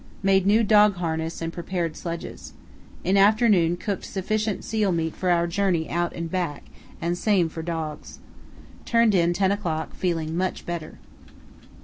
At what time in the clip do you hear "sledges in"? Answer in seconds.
1.95-3.17